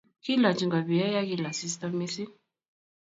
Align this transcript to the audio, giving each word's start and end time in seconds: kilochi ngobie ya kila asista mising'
kilochi 0.23 0.65
ngobie 0.69 1.05
ya 1.15 1.21
kila 1.29 1.47
asista 1.53 1.85
mising' 1.97 2.33